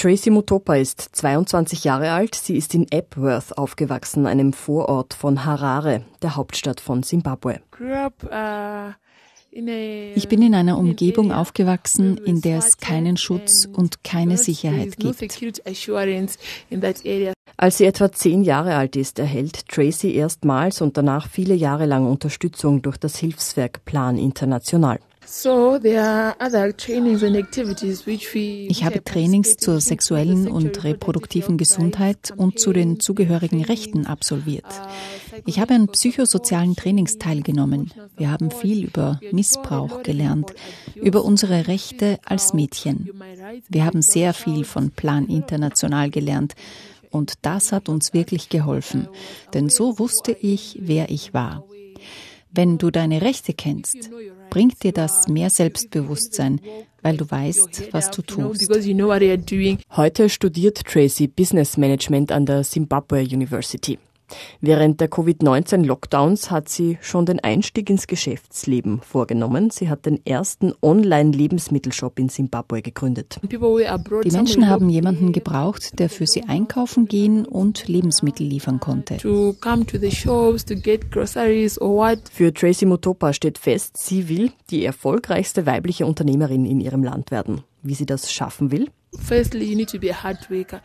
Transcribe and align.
Tracy 0.00 0.30
Mutopa 0.30 0.76
ist 0.76 1.10
22 1.12 1.84
Jahre 1.84 2.12
alt. 2.12 2.34
Sie 2.34 2.56
ist 2.56 2.74
in 2.74 2.90
Epworth 2.90 3.58
aufgewachsen, 3.58 4.26
einem 4.26 4.54
Vorort 4.54 5.12
von 5.12 5.44
Harare, 5.44 6.04
der 6.22 6.36
Hauptstadt 6.36 6.80
von 6.80 7.02
Simbabwe. 7.02 7.60
Uh, 7.78 8.92
ich 9.52 10.28
bin 10.28 10.40
in 10.40 10.54
einer 10.54 10.78
Umgebung 10.78 11.32
aufgewachsen, 11.32 12.16
in 12.16 12.40
der 12.40 12.60
es 12.60 12.78
keinen 12.78 13.18
Schutz 13.18 13.68
und 13.70 14.02
keine 14.02 14.38
Sicherheit 14.38 14.96
gibt. 14.96 15.22
Als 17.58 17.76
sie 17.76 17.84
etwa 17.84 18.10
zehn 18.10 18.42
Jahre 18.42 18.76
alt 18.76 18.96
ist, 18.96 19.18
erhält 19.18 19.68
Tracy 19.68 20.14
erstmals 20.14 20.80
und 20.80 20.96
danach 20.96 21.28
viele 21.28 21.54
Jahre 21.54 21.84
lang 21.84 22.06
Unterstützung 22.06 22.80
durch 22.80 22.96
das 22.96 23.18
Hilfswerk 23.18 23.84
Plan 23.84 24.16
International. 24.16 24.98
Ich 28.68 28.84
habe 28.84 29.04
Trainings 29.04 29.56
zur 29.56 29.80
sexuellen 29.80 30.48
und 30.48 30.82
reproduktiven 30.82 31.56
Gesundheit 31.56 32.32
und 32.36 32.58
zu 32.58 32.72
den 32.72 32.98
zugehörigen 32.98 33.62
Rechten 33.62 34.06
absolviert. 34.06 34.66
Ich 35.46 35.60
habe 35.60 35.74
an 35.74 35.86
psychosozialen 35.86 36.74
Trainings 36.74 37.18
teilgenommen. 37.18 37.92
Wir 38.16 38.32
haben 38.32 38.50
viel 38.50 38.84
über 38.84 39.20
Missbrauch 39.30 40.02
gelernt, 40.02 40.52
über 40.96 41.24
unsere 41.24 41.68
Rechte 41.68 42.18
als 42.24 42.52
Mädchen. 42.52 43.08
Wir 43.68 43.84
haben 43.84 44.02
sehr 44.02 44.34
viel 44.34 44.64
von 44.64 44.90
Plan 44.90 45.28
International 45.28 46.10
gelernt. 46.10 46.54
Und 47.10 47.34
das 47.42 47.70
hat 47.70 47.88
uns 47.88 48.12
wirklich 48.12 48.48
geholfen, 48.48 49.06
denn 49.54 49.68
so 49.68 50.00
wusste 50.00 50.32
ich, 50.32 50.78
wer 50.80 51.08
ich 51.08 51.34
war. 51.34 51.64
Wenn 52.52 52.78
du 52.78 52.90
deine 52.90 53.22
Rechte 53.22 53.54
kennst, 53.54 54.10
bringt 54.50 54.82
dir 54.82 54.92
das 54.92 55.28
mehr 55.28 55.50
Selbstbewusstsein, 55.50 56.60
weil 57.02 57.16
du 57.16 57.30
weißt, 57.30 57.92
was 57.92 58.10
du 58.10 58.22
tust. 58.22 58.70
Heute 59.96 60.28
studiert 60.28 60.84
Tracy 60.84 61.28
Business 61.28 61.76
Management 61.76 62.32
an 62.32 62.46
der 62.46 62.62
Zimbabwe 62.62 63.20
University. 63.20 63.98
Während 64.60 65.00
der 65.00 65.08
Covid-19-Lockdowns 65.08 66.50
hat 66.50 66.68
sie 66.68 66.98
schon 67.00 67.26
den 67.26 67.40
Einstieg 67.40 67.90
ins 67.90 68.06
Geschäftsleben 68.06 69.00
vorgenommen. 69.00 69.70
Sie 69.70 69.88
hat 69.88 70.06
den 70.06 70.24
ersten 70.24 70.72
Online-Lebensmittelshop 70.82 72.18
in 72.18 72.28
Simbabwe 72.28 72.82
gegründet. 72.82 73.40
Die 73.42 74.30
Menschen 74.30 74.68
haben 74.68 74.88
jemanden 74.88 75.32
gebraucht, 75.32 75.98
der 75.98 76.08
für 76.08 76.26
sie 76.26 76.44
einkaufen 76.44 77.06
gehen 77.06 77.44
und 77.44 77.88
Lebensmittel 77.88 78.46
liefern 78.46 78.80
konnte. 78.80 79.18
Für 79.18 79.54
Tracy 82.54 82.86
Mutopa 82.86 83.32
steht 83.32 83.58
fest, 83.58 83.96
sie 83.98 84.28
will 84.28 84.52
die 84.70 84.84
erfolgreichste 84.84 85.66
weibliche 85.66 86.06
Unternehmerin 86.06 86.64
in 86.64 86.80
ihrem 86.80 87.02
Land 87.02 87.30
werden. 87.30 87.64
Wie 87.82 87.94
sie 87.94 88.06
das 88.06 88.32
schaffen 88.32 88.70
will? 88.70 88.88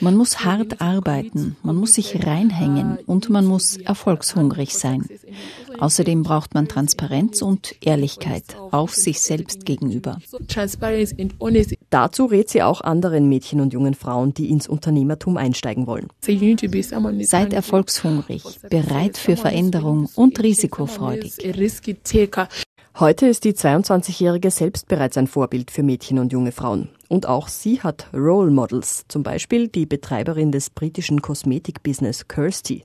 Man 0.00 0.16
muss 0.16 0.44
hart 0.44 0.80
arbeiten, 0.80 1.56
man 1.62 1.74
muss 1.74 1.94
sich 1.94 2.24
reinhängen 2.24 2.98
und 3.06 3.30
man 3.30 3.44
muss 3.46 3.76
erfolgshungrig 3.78 4.74
sein. 4.74 5.04
Außerdem 5.78 6.22
braucht 6.22 6.54
man 6.54 6.68
Transparenz 6.68 7.42
und 7.42 7.74
Ehrlichkeit, 7.80 8.44
auch 8.70 8.90
sich 8.90 9.20
selbst 9.20 9.64
gegenüber. 9.64 10.18
Dazu 11.90 12.24
rät 12.26 12.48
sie 12.48 12.62
auch 12.62 12.80
anderen 12.80 13.28
Mädchen 13.28 13.60
und 13.60 13.72
jungen 13.72 13.94
Frauen, 13.94 14.34
die 14.34 14.50
ins 14.50 14.68
Unternehmertum 14.68 15.36
einsteigen 15.36 15.88
wollen. 15.88 16.08
Seid 17.24 17.52
erfolgshungrig, 17.52 18.44
bereit 18.70 19.18
für 19.18 19.36
Veränderung 19.36 20.08
und 20.14 20.40
risikofreudig. 20.40 21.38
Heute 23.00 23.26
ist 23.26 23.44
die 23.44 23.54
22-Jährige 23.54 24.50
selbst 24.50 24.86
bereits 24.86 25.16
ein 25.16 25.26
Vorbild 25.26 25.70
für 25.70 25.82
Mädchen 25.82 26.18
und 26.18 26.30
junge 26.30 26.52
Frauen. 26.52 26.90
Und 27.08 27.26
auch 27.26 27.48
sie 27.48 27.80
hat 27.80 28.06
Role 28.12 28.50
Models, 28.50 29.06
zum 29.08 29.22
Beispiel 29.22 29.68
die 29.68 29.86
Betreiberin 29.86 30.52
des 30.52 30.68
britischen 30.68 31.22
Kosmetikbusiness 31.22 32.28
Kirsty 32.28 32.84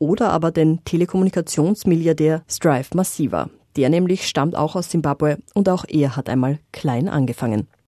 oder 0.00 0.30
aber 0.32 0.50
den 0.50 0.84
Telekommunikationsmilliardär 0.84 2.42
Strive 2.50 2.96
Massiva. 2.96 3.48
Der 3.76 3.90
nämlich 3.90 4.26
stammt 4.26 4.56
auch 4.56 4.74
aus 4.74 4.90
Simbabwe 4.90 5.38
und 5.54 5.68
auch 5.68 5.84
er 5.86 6.16
hat 6.16 6.28
einmal 6.28 6.58
klein 6.72 7.08
angefangen. 7.08 7.68